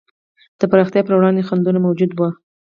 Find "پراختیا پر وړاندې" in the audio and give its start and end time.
0.71-1.47